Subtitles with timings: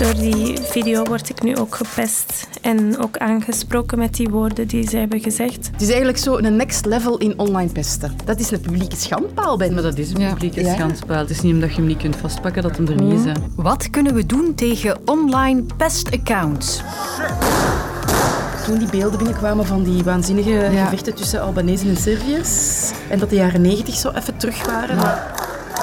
[0.00, 4.88] Door die video word ik nu ook gepest en ook aangesproken met die woorden die
[4.88, 5.68] ze hebben gezegd.
[5.72, 8.16] Het is eigenlijk zo een next level in online pesten.
[8.24, 9.74] Dat is een publieke schandpaal, Ben.
[9.74, 10.74] Maar dat is een publieke ja.
[10.74, 11.18] schandpaal.
[11.18, 13.24] Het is niet omdat je hem niet kunt vastpakken dat hem er niet is.
[13.24, 13.32] Hè.
[13.54, 16.80] Wat kunnen we doen tegen online pestaccounts?
[18.64, 23.36] Toen die beelden binnenkwamen van die waanzinnige gevechten tussen Albanese en Serviërs en dat de
[23.36, 24.96] jaren negentig zo even terug waren.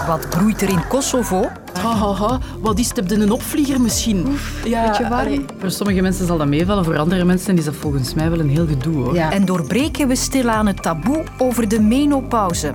[0.08, 1.50] Wat broeit er in Kosovo?
[1.78, 3.12] Hahaha, wat is het?
[3.12, 4.38] een opvlieger misschien?
[4.65, 5.46] ja, weet je waarom?
[5.60, 8.50] Voor sommige mensen zal dat meevallen, voor andere mensen is dat volgens mij wel een
[8.50, 8.96] heel gedoe.
[8.96, 9.14] Hoor.
[9.14, 9.32] Ja.
[9.32, 12.71] En doorbreken we stilaan het taboe over de menopauze.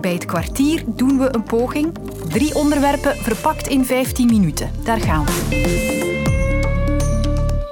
[0.00, 1.96] Bij het kwartier doen we een poging.
[2.28, 4.70] Drie onderwerpen verpakt in 15 minuten.
[4.84, 5.48] Daar gaan we.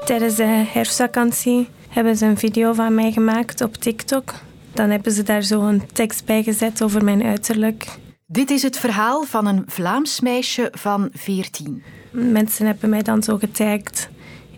[0.05, 4.35] Tijdens de herfstvakantie hebben ze een video van mij gemaakt op TikTok.
[4.73, 7.87] Dan hebben ze daar zo een tekst bij gezet over mijn uiterlijk.
[8.31, 11.83] Dit is het verhaal van een Vlaams meisje van 14.
[12.11, 14.09] Mensen hebben mij dan zo getagd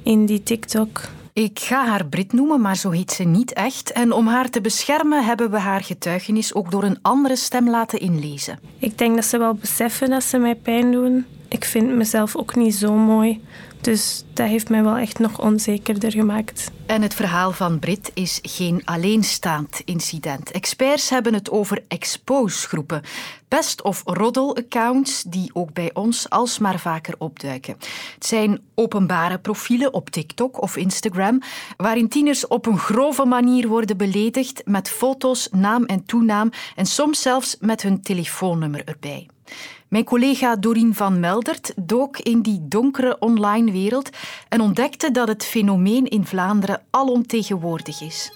[0.02, 1.00] in die TikTok.
[1.32, 3.92] Ik ga haar Brit noemen, maar zo heet ze niet echt.
[3.92, 8.00] En om haar te beschermen hebben we haar getuigenis ook door een andere stem laten
[8.00, 8.58] inlezen.
[8.78, 11.26] Ik denk dat ze wel beseffen dat ze mij pijn doen.
[11.48, 13.40] Ik vind mezelf ook niet zo mooi.
[13.80, 16.70] Dus dat heeft mij wel echt nog onzekerder gemaakt.
[16.86, 20.50] En het verhaal van Brit is geen alleenstaand incident.
[20.50, 23.02] Experts hebben het over expose-groepen.
[23.48, 27.76] Pest- of roddel-accounts die ook bij ons alsmaar vaker opduiken.
[28.14, 31.40] Het zijn openbare profielen op TikTok of Instagram
[31.76, 37.22] waarin tieners op een grove manier worden beledigd met foto's, naam en toenaam en soms
[37.22, 39.28] zelfs met hun telefoonnummer erbij.
[39.90, 44.10] Mijn collega Dorien van Meldert dook in die donkere online wereld
[44.48, 48.32] en ontdekte dat het fenomeen in Vlaanderen alomtegenwoordig is.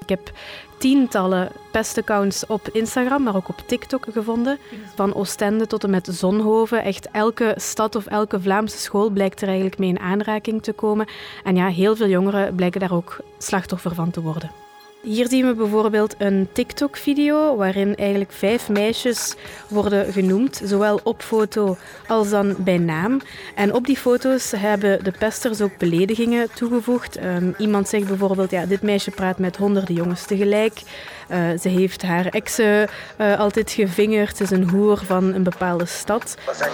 [0.00, 0.32] Ik heb
[0.78, 4.58] tientallen pestaccounts op Instagram, maar ook op TikTok gevonden.
[4.94, 6.82] Van Oostende tot en met Zonhoven.
[6.82, 11.06] Echt elke stad of elke Vlaamse school blijkt er eigenlijk mee in aanraking te komen.
[11.42, 14.63] En ja, heel veel jongeren blijken daar ook slachtoffer van te worden.
[15.04, 19.34] Hier zien we bijvoorbeeld een TikTok-video waarin eigenlijk vijf meisjes
[19.68, 21.76] worden genoemd, zowel op foto
[22.06, 23.20] als dan bij naam.
[23.54, 27.24] En op die foto's hebben de pesters ook beledigingen toegevoegd.
[27.24, 30.82] Um, iemand zegt bijvoorbeeld, ja, dit meisje praat met honderden jongens tegelijk.
[31.30, 32.88] Uh, ze heeft haar exen
[33.18, 34.36] uh, altijd gevingerd.
[34.36, 36.36] Ze is een hoer van een bepaalde stad.
[36.46, 36.70] Wat zijn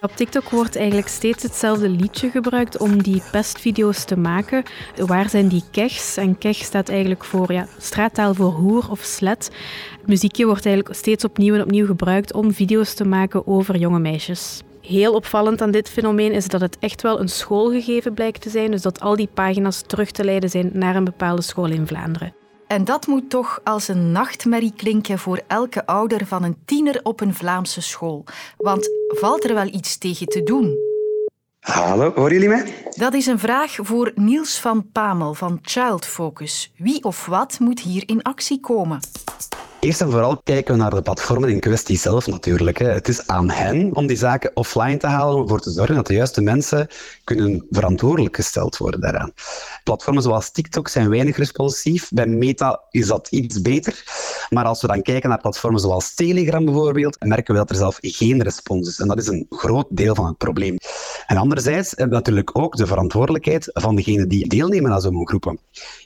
[0.00, 4.62] op TikTok wordt eigenlijk steeds hetzelfde liedje gebruikt om die pestvideo's te maken.
[4.96, 6.16] Waar zijn die kechs?
[6.16, 9.50] En kech staat eigenlijk voor ja, straattaal voor hoer of slet.
[9.98, 13.98] Het muziekje wordt eigenlijk steeds opnieuw en opnieuw gebruikt om video's te maken over jonge
[13.98, 14.62] meisjes.
[14.80, 18.70] Heel opvallend aan dit fenomeen is dat het echt wel een schoolgegeven blijkt te zijn.
[18.70, 22.39] Dus dat al die pagina's terug te leiden zijn naar een bepaalde school in Vlaanderen.
[22.70, 27.20] En dat moet toch als een nachtmerrie klinken voor elke ouder van een tiener op
[27.20, 28.24] een Vlaamse school.
[28.56, 30.76] Want valt er wel iets tegen te doen?
[31.60, 32.74] Hallo, horen jullie mij?
[32.90, 36.72] Dat is een vraag voor Niels van Pamel van Child Focus.
[36.76, 39.00] Wie of wat moet hier in actie komen?
[39.80, 42.78] Eerst en vooral kijken we naar de platformen in kwestie zelf natuurlijk.
[42.78, 46.06] Het is aan hen om die zaken offline te halen, om ervoor te zorgen dat
[46.06, 46.88] de juiste mensen
[47.24, 49.32] kunnen verantwoordelijk gesteld worden daaraan.
[49.84, 52.08] Platformen zoals TikTok zijn weinig responsief.
[52.10, 54.04] Bij Meta is dat iets beter.
[54.48, 57.98] Maar als we dan kijken naar platformen zoals Telegram bijvoorbeeld, merken we dat er zelf
[58.00, 58.98] geen respons is.
[58.98, 60.76] En dat is een groot deel van het probleem.
[61.26, 65.58] En anderzijds hebben we natuurlijk ook de verantwoordelijkheid van degenen die deelnemen aan zo'n groepen.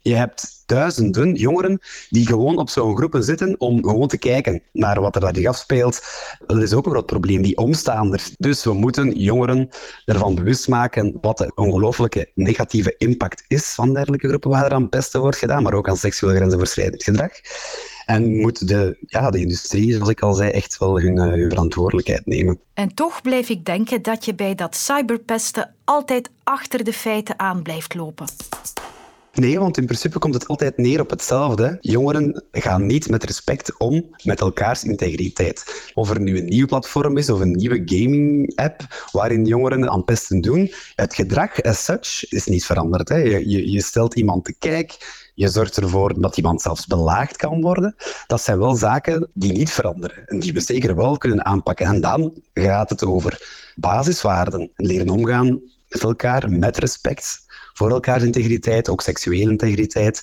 [0.02, 5.00] Je hebt duizenden jongeren die gewoon op zo'n groepen zitten om gewoon te kijken naar
[5.00, 6.02] wat er daar zich afspeelt.
[6.46, 8.34] Dat is ook een groot probleem, die omstaanders.
[8.38, 9.68] Dus we moeten jongeren
[10.04, 14.88] ervan bewust maken wat de ongelooflijke negatieve impact is van dergelijke groepen waar er aan
[14.88, 17.30] pesten wordt gedaan, maar ook aan seksueel grensoverschrijdend gedrag.
[18.06, 22.26] En moet de, ja, de industrie, zoals ik al zei, echt wel hun, hun verantwoordelijkheid
[22.26, 22.60] nemen.
[22.74, 27.62] En toch blijf ik denken dat je bij dat cyberpesten altijd achter de feiten aan
[27.62, 28.26] blijft lopen.
[29.34, 31.78] Nee, want in principe komt het altijd neer op hetzelfde.
[31.80, 35.90] Jongeren gaan niet met respect om met elkaars integriteit.
[35.94, 40.40] Of er nu een nieuw platform is of een nieuwe gaming-app waarin jongeren aan pesten
[40.40, 43.08] doen, het gedrag as such is niet veranderd.
[43.08, 43.16] Hè.
[43.16, 44.96] Je, je, je stelt iemand te kijk,
[45.34, 47.94] je zorgt ervoor dat iemand zelfs belaagd kan worden.
[48.26, 51.86] Dat zijn wel zaken die niet veranderen en die we zeker wel kunnen aanpakken.
[51.86, 54.70] En dan gaat het over basiswaarden.
[54.76, 57.43] Leren omgaan met elkaar, met respect
[57.74, 60.20] voor elkaars integriteit, ook seksuele integriteit.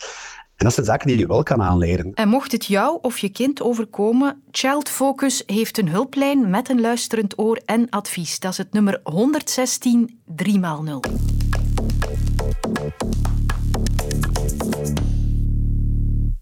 [0.56, 2.13] En dat zijn zaken die je wel kan aanleren.
[2.13, 6.81] En mocht het jou of je kind overkomen, Child Focus heeft een hulplijn met een
[6.81, 8.39] luisterend oor en advies.
[8.39, 11.00] Dat is het nummer 116 3x0.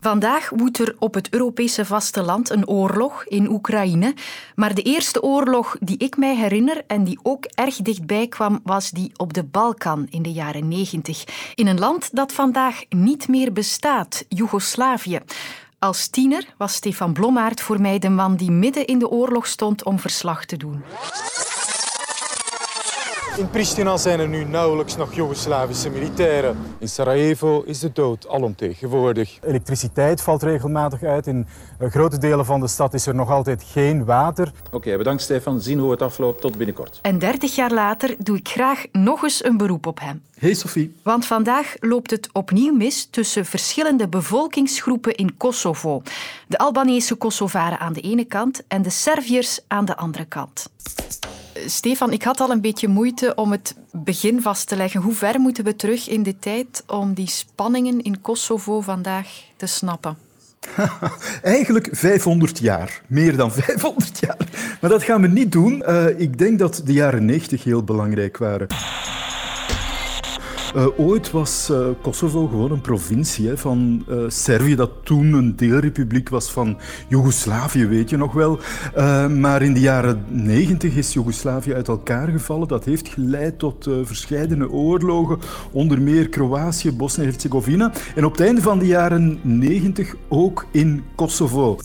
[0.02, 4.14] Vandaag woedt er op het Europese vasteland een oorlog in Oekraïne.
[4.56, 8.90] Maar de eerste oorlog die ik mij herinner en die ook erg dichtbij kwam, was
[8.90, 11.24] die op de Balkan in de jaren 90.
[11.56, 15.20] In een land dat vandaag niet meer bestaat, Joegoslavië.
[15.80, 19.84] Als tiener was Stefan Blommaert voor mij de man die midden in de oorlog stond
[19.84, 20.84] om verslag te doen.
[23.40, 26.58] In Pristina zijn er nu nauwelijks nog Joegoslavische militairen.
[26.80, 29.38] In Sarajevo is de dood alomtegenwoordig.
[29.42, 31.28] Elektriciteit valt regelmatig uit.
[31.28, 31.48] In
[31.80, 34.52] eh, grote delen van de stad is er nog altijd geen water.
[34.72, 35.62] Oké, bedankt Stefan.
[35.62, 36.42] Zien hoe het afloopt.
[36.42, 37.00] Tot binnenkort.
[37.02, 40.22] En dertig jaar later doe ik graag nog eens een beroep op hem.
[40.38, 40.96] Hey Sophie.
[41.04, 46.02] Want vandaag loopt het opnieuw mis tussen verschillende bevolkingsgroepen in Kosovo.
[46.48, 50.70] De Albanese Kosovaren aan de ene kant en de Serviërs aan de andere kant.
[51.66, 55.02] Stefan, ik had al een beetje moeite om het begin vast te leggen.
[55.02, 59.28] Hoe ver moeten we terug in de tijd om die spanningen in Kosovo vandaag
[59.58, 60.18] te snappen?
[61.42, 63.02] Eigenlijk 500 jaar.
[63.08, 64.38] Meer dan 500 jaar.
[64.82, 65.84] Maar dat gaan we niet doen.
[65.88, 68.68] Uh, ik denk dat de jaren 90 heel belangrijk waren.
[70.76, 75.56] Uh, ooit was uh, Kosovo gewoon een provincie hè, van uh, Servië, dat toen een
[75.56, 76.78] deelrepubliek was van
[77.08, 78.60] Joegoslavië, weet je nog wel.
[79.30, 82.68] maar in de jaren negentig is Joegoslavië uit elkaar gevallen.
[82.68, 85.40] Dat heeft geleid tot verscheidene oorlogen,
[85.72, 87.92] onder meer Kroatië, Bosnië-Herzegovina.
[88.16, 91.78] En op het einde van de jaren negentig ook in Kosovo.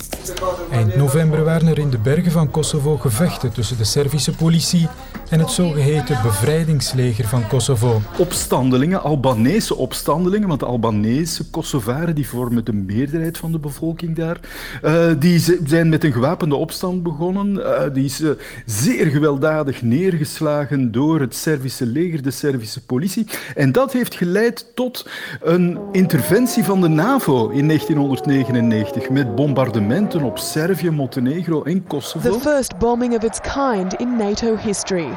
[0.70, 4.88] Eind november waren er in de bergen van Kosovo gevechten tussen de Servische politie
[5.30, 8.00] en het zogeheten bevrijdingsleger van Kosovo.
[8.18, 14.40] Opstandelingen, Albanese opstandelingen, want de Albanese Kosovaren die vormen de meerderheid van de bevolking daar,
[14.84, 17.56] uh, die zijn met een gewapende opstand begonnen.
[17.56, 18.30] Uh, die is uh,
[18.66, 23.26] zeer gewelddadig neergeslagen door het Servische leger, de Servische politie.
[23.54, 25.08] En dat heeft geleid tot
[25.42, 32.30] een interventie van de NAVO in 1999 met bombardementen op Servië, Montenegro en Kosovo.
[32.30, 35.08] The first bombing of its kind in NATO history.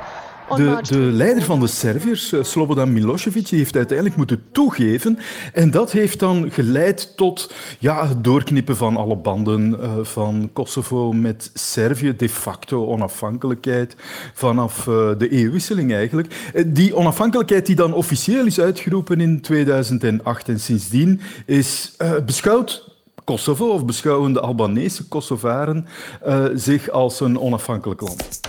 [0.55, 5.19] De, de, leider van de Serviërs, eh, Slobodan Milosevic, heeft uiteindelijk moeten toegeven.
[5.53, 11.13] En dat heeft dan geleid tot ja, het doorknippen van alle banden uh, van Kosovo
[11.13, 12.15] met Servië.
[12.15, 13.95] De facto onafhankelijkheid
[14.33, 16.53] vanaf uh, de eeuwwisseling eigenlijk.
[16.67, 21.95] Die onafhankelijkheid die dan officieel is uitgeroepen in 2008 en sindsdien is
[22.25, 25.88] beschouwd Kosovo, of beschouwen de Albanese Kosovaren
[26.27, 28.39] uh, zich als een onafhankelijk land.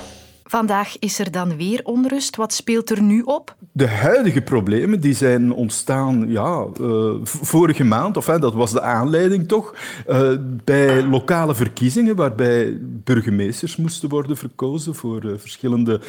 [0.50, 2.36] Vandaag is er dan weer onrust.
[2.36, 3.56] Wat speelt er nu op?
[3.72, 9.48] De huidige problemen die zijn ontstaan ja, uh, vorige maand, of dat was de aanleiding
[9.48, 9.74] toch,
[10.08, 10.30] uh,
[10.64, 16.00] bij lokale verkiezingen waarbij burgemeesters moesten worden verkozen voor uh, verschillende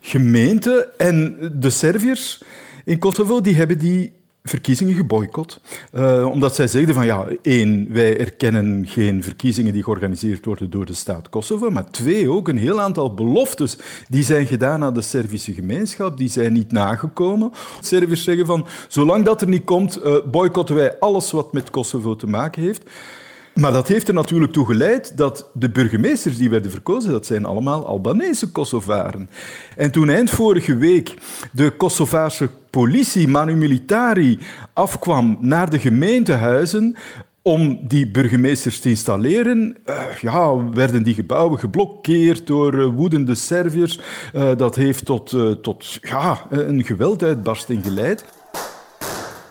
[0.00, 0.98] gemeenten.
[0.98, 2.42] En de Serviërs
[2.84, 4.12] in Kosovo die hebben die
[4.48, 5.60] verkiezingen geboycott.
[5.92, 10.86] Uh, omdat zij zeiden van ja, één, wij erkennen geen verkiezingen die georganiseerd worden door
[10.86, 15.02] de staat Kosovo, maar twee, ook een heel aantal beloftes die zijn gedaan aan de
[15.02, 17.52] Servische gemeenschap, die zijn niet nagekomen.
[17.80, 22.16] Serviërs zeggen van, zolang dat er niet komt, uh, boycotten wij alles wat met Kosovo
[22.16, 22.82] te maken heeft.
[23.54, 27.44] Maar dat heeft er natuurlijk toe geleid dat de burgemeesters die werden verkozen, dat zijn
[27.44, 29.30] allemaal Albanese Kosovaren.
[29.76, 31.14] En toen eind vorige week
[31.52, 34.38] de Kosovaarse politie, Manu Militari,
[34.72, 36.96] afkwam naar de gemeentehuizen
[37.42, 44.00] om die burgemeesters te installeren, uh, ja, werden die gebouwen geblokkeerd door uh, woedende Serviërs.
[44.34, 48.24] Uh, dat heeft tot, tot ja, een gewelduitbarsting geleid.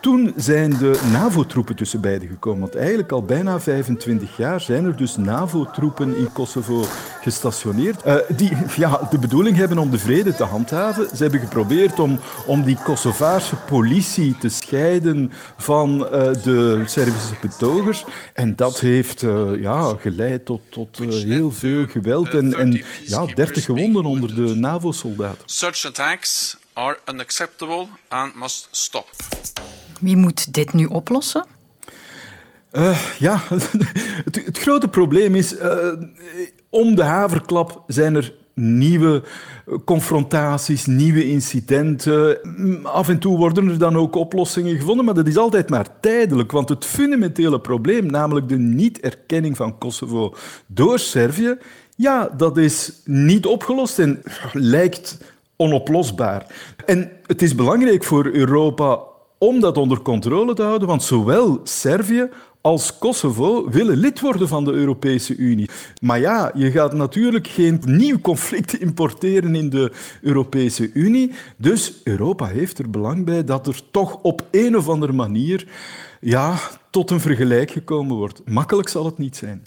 [0.02, 2.60] Toen zijn de NAVO-troepen tussen beiden gekomen.
[2.60, 6.84] Want eigenlijk al bijna 25 jaar zijn er dus NAVO-troepen in Kosovo
[7.24, 8.06] gestationeerd.
[8.06, 8.52] Uh, die
[8.84, 11.08] ja, de bedoeling hebben om de vrede te handhaven.
[11.16, 16.10] Ze hebben geprobeerd om, om die Kosovaarse politie te scheiden van uh,
[16.44, 18.06] de Servische betogers.
[18.34, 23.66] En dat heeft uh, ja, geleid tot, tot heel veel geweld en, en ja, 30
[23.66, 25.44] gewonden onder de NAVO-soldaten.
[25.46, 29.10] Such attacks are unacceptable and must stop.
[30.00, 31.46] Wie moet dit nu oplossen?
[32.72, 33.42] Uh, ja,
[34.26, 35.88] het, het, grote probleem is, uh,
[36.74, 39.24] om de haverklap zijn er nieuwe
[39.86, 42.38] confrontaties, nieuwe incidenten.
[42.84, 46.52] Af en toe worden er dan ook oplossingen gevonden, maar dat is altijd maar tijdelijk.
[46.52, 50.36] Want het fundamentele probleem, namelijk de niet-erkenning van Kosovo
[50.68, 51.58] door Servië,
[51.96, 54.22] ja, dat is niet opgelost en
[54.54, 55.18] lijkt
[55.56, 56.46] onoplosbaar.
[56.86, 59.00] En het is belangrijk voor Europa
[59.44, 62.30] om dat onder controle te houden, want zowel Servië
[62.62, 65.70] als Kosovo willen lid worden van de Europese Unie.
[66.02, 71.32] Maar ja, je gaat natuurlijk geen nieuw conflict importeren in de Europese Unie.
[71.58, 75.68] Dus Europa heeft er belang bij dat er toch op een of andere manier
[76.20, 76.58] ja,
[76.90, 78.42] tot een vergelijk gekomen wordt.
[78.46, 79.62] Makkelijk zal het niet zijn.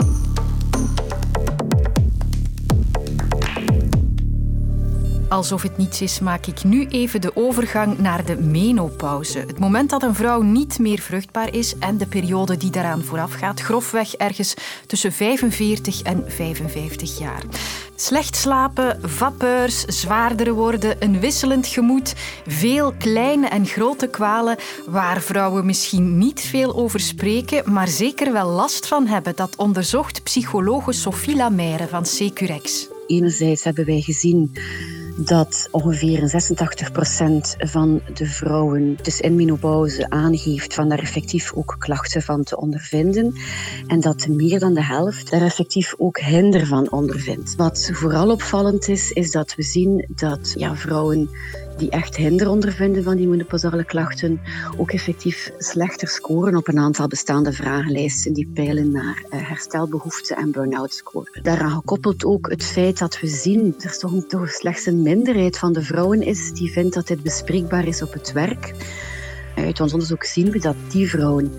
[5.28, 9.38] Alsof het niets is, maak ik nu even de overgang naar de menopauze.
[9.38, 13.60] Het moment dat een vrouw niet meer vruchtbaar is en de periode die daaraan voorafgaat,
[13.60, 14.54] grofweg ergens
[14.86, 17.42] tussen 45 en 55 jaar.
[17.96, 22.14] Slecht slapen, vapeurs, zwaardere worden, een wisselend gemoed,
[22.46, 24.56] veel kleine en grote kwalen
[24.86, 29.36] waar vrouwen misschien niet veel over spreken, maar zeker wel last van hebben.
[29.36, 32.88] Dat onderzocht psychologe Sophie Lamère van Securex.
[33.06, 34.52] Enerzijds hebben wij gezien
[35.16, 42.22] dat ongeveer 86% van de vrouwen dus in menopauze aangeeft van daar effectief ook klachten
[42.22, 43.34] van te ondervinden.
[43.86, 47.54] En dat meer dan de helft daar effectief ook hinder van ondervindt.
[47.56, 51.30] Wat vooral opvallend is, is dat we zien dat ja, vrouwen
[51.76, 54.40] die echt hinder ondervinden van die menopausale klachten,
[54.76, 60.50] ook effectief slechter scoren op een aantal bestaande vragenlijsten die peilen naar uh, herstelbehoeften en
[60.50, 61.42] burn-out scoren.
[61.42, 65.58] Daaraan gekoppeld ook het feit dat we zien dat er toch, toch slechts een minderheid
[65.58, 68.74] van de vrouwen is die vindt dat dit bespreekbaar is op het werk.
[69.56, 71.52] Uit ons onderzoek zien we dat die vrouwen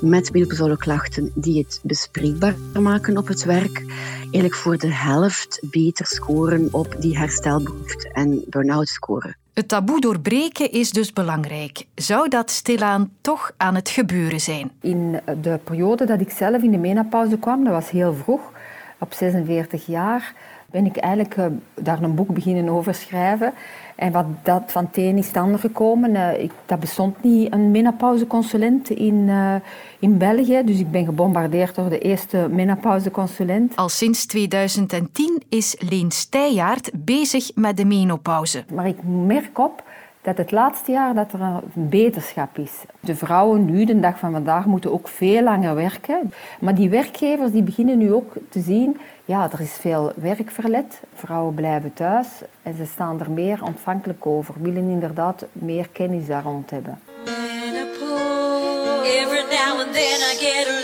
[0.00, 3.84] met menopausale klachten die het bespreekbaar maken op het werk,
[4.20, 9.36] eigenlijk voor de helft beter scoren op die herstelbehoefte en burn-out scoren.
[9.54, 11.86] Het taboe doorbreken is dus belangrijk.
[11.94, 14.70] Zou dat stilaan toch aan het gebeuren zijn?
[14.80, 18.52] In de periode dat ik zelf in de menopauze kwam, dat was heel vroeg,
[18.98, 20.34] op 46 jaar,
[20.74, 23.52] ben ik eigenlijk uh, daar een boek beginnen over schrijven.
[23.96, 26.10] En wat dat van het een is het ander gekomen.
[26.10, 29.54] Uh, ik, dat bestond niet, een menopauzeconsulent in, uh,
[29.98, 30.62] in België.
[30.64, 33.76] Dus ik ben gebombardeerd door de eerste menopauzeconsulent.
[33.76, 38.64] Al sinds 2010 is Leen Steijaard bezig met de menopauze.
[38.72, 39.82] Maar ik merk op
[40.24, 42.72] dat het laatste jaar dat er een beterschap is.
[43.00, 46.32] De vrouwen nu, de dag van vandaag, moeten ook veel langer werken.
[46.60, 51.00] Maar die werkgevers die beginnen nu ook te zien, ja, er is veel werkverlet.
[51.14, 52.26] Vrouwen blijven thuis
[52.62, 54.54] en ze staan er meer ontvankelijk over.
[54.58, 56.98] Willen inderdaad meer kennis daar rond hebben.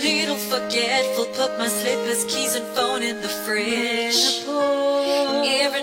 [0.03, 1.25] Little forgetful.
[1.25, 4.49] Put my slippers, keys and phone in the fridge.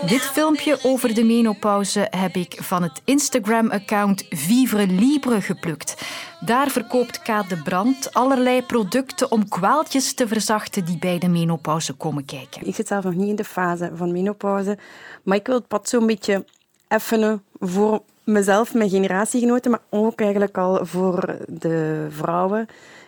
[0.05, 5.95] Dit filmpje over de menopauze heb ik van het Instagram-account Vivre Libre geplukt.
[6.39, 11.93] Daar verkoopt Kaat de Brand allerlei producten om kwaaltjes te verzachten die bij de menopauze
[11.93, 12.67] komen kijken.
[12.67, 14.77] Ik zit zelf nog niet in de fase van menopauze,
[15.24, 16.45] maar ik wil het pad zo'n beetje
[16.88, 22.67] effenen voor mezelf, mijn generatiegenoten, maar ook eigenlijk al voor de vrouwen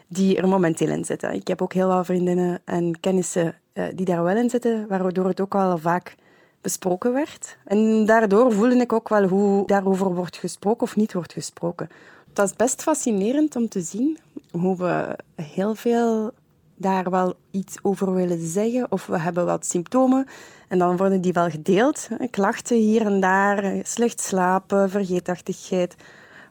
[0.10, 1.34] die er momenteel in zitten.
[1.34, 5.28] Ik heb ook heel veel vriendinnen en kennissen eh, die daar wel in zitten, waardoor
[5.28, 6.16] het ook al vaak
[6.62, 7.58] besproken werd.
[7.66, 11.90] En daardoor voelde ik ook wel hoe daarover wordt gesproken of niet wordt gesproken.
[12.34, 14.18] Dat is best fascinerend om te zien
[14.52, 16.32] hoe we heel veel
[16.76, 20.26] daar wel iets over willen zeggen of we hebben wat symptomen
[20.68, 22.08] en dan worden die wel gedeeld.
[22.30, 25.96] Klachten hier en daar, slecht slapen, vergeetachtigheid.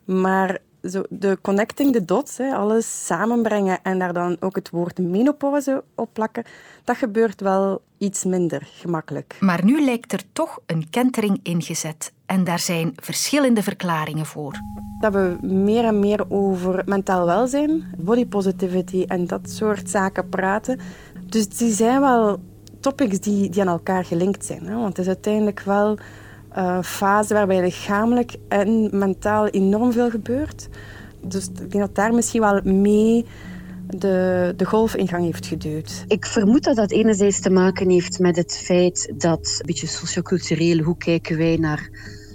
[0.05, 5.85] Maar zo de connecting the dots, alles samenbrengen en daar dan ook het woord menopauze
[5.95, 6.45] op plakken,
[6.85, 9.37] dat gebeurt wel iets minder gemakkelijk.
[9.41, 12.13] Maar nu lijkt er toch een kentering ingezet.
[12.27, 14.61] En daar zijn verschillende verklaringen voor.
[15.01, 20.81] Dat we meer en meer over mentaal welzijn, body positivity en dat soort zaken praten.
[21.27, 22.41] Dus die zijn wel
[22.81, 24.67] topics die, die aan elkaar gelinkt zijn.
[24.67, 24.75] Hè?
[24.75, 25.99] Want het is uiteindelijk wel
[26.57, 30.69] uh, fase waarbij lichamelijk en mentaal enorm veel gebeurt.
[31.21, 33.25] Dus ik denk dat daar misschien wel mee
[33.87, 36.05] de, de golf in gang heeft geduwd.
[36.07, 40.79] Ik vermoed dat dat enerzijds te maken heeft met het feit dat, een beetje sociocultureel,
[40.79, 41.91] hoe kijken wij naar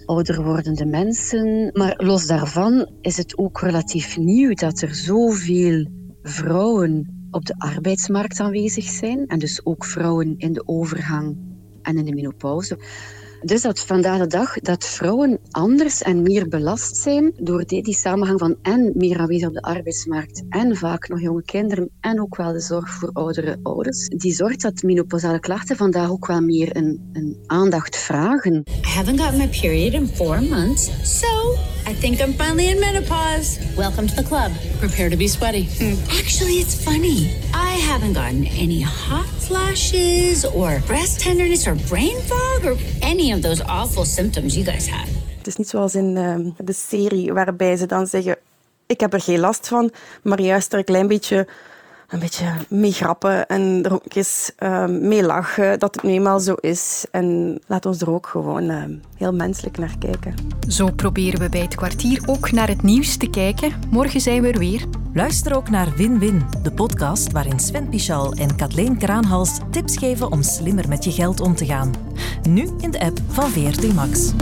[0.05, 1.69] ouder wordende mensen.
[1.73, 5.87] Maar los daarvan is het ook relatief nieuw dat er zoveel
[6.23, 9.27] vrouwen op de arbeidsmarkt aanwezig zijn.
[9.27, 11.37] En dus ook vrouwen in de overgang
[11.81, 12.77] en in de menopauze.
[13.43, 17.93] Dus dat vandaag de dag dat vrouwen anders en meer belast zijn door die, die
[17.93, 22.35] samenhang van en meer aanwezig op de arbeidsmarkt en vaak nog jonge kinderen en ook
[22.35, 24.07] wel de zorg voor oudere ouders.
[24.07, 28.63] Die zorgt dat menopausale klachten vandaag ook wel meer een, een aandacht vragen.
[28.85, 31.42] I haven't got my period in four months, so
[31.93, 33.59] I think I'm finally in menopause.
[33.77, 34.51] Welcome to the club.
[34.79, 35.65] Prepare to be sweaty.
[35.79, 36.19] Mm.
[36.19, 37.29] Actually, it's funny.
[37.53, 43.41] I haven't gotten any hot flashes or breast tenderness or brain fog or any of
[43.41, 45.07] those awful symptoms you guys have.
[45.37, 48.37] Het is niet zoals in uh, de serie waarbij ze dan zeggen:
[48.87, 49.91] Ik heb er geen last van,
[50.23, 51.47] maar juist er een klein beetje
[52.07, 56.39] een beetje mee grappen en er ook eens uh, mee lachen dat het nu eenmaal
[56.39, 57.05] zo is.
[57.11, 58.83] En laat ons er ook gewoon uh,
[59.17, 60.35] heel menselijk naar kijken.
[60.67, 63.73] Zo proberen we bij het kwartier ook naar het nieuws te kijken.
[63.89, 64.85] Morgen zijn we er weer.
[65.13, 70.43] Luister ook naar Win-Win, de podcast waarin Sven Pichal en Kathleen Kraanhals tips geven om
[70.43, 71.93] slimmer met je geld om te gaan.
[72.49, 74.33] Nu in de app van VRT Max.